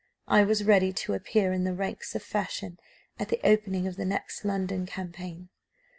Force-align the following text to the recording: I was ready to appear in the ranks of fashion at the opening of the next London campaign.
I 0.27 0.43
was 0.43 0.63
ready 0.63 0.91
to 0.93 1.13
appear 1.13 1.53
in 1.53 1.63
the 1.63 1.75
ranks 1.75 2.15
of 2.15 2.23
fashion 2.23 2.79
at 3.19 3.29
the 3.29 3.39
opening 3.43 3.85
of 3.85 3.97
the 3.97 4.03
next 4.05 4.43
London 4.43 4.87
campaign. 4.87 5.49